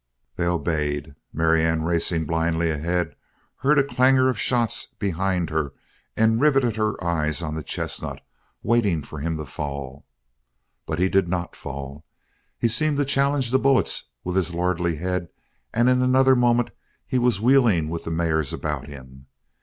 [0.35, 3.15] They obeyed; Marianne, racing blindly ahead,
[3.57, 5.73] heard a clanguor of shots behind her
[6.17, 8.19] and riveted her eyes on the chestnut,
[8.63, 10.07] waiting for him to fall.
[10.87, 12.03] But he did not fall.
[12.57, 15.27] He seemed to challenge the bullets with his lordly head
[15.71, 16.71] and in another moment
[17.05, 19.27] he was wheeling with the mares about him.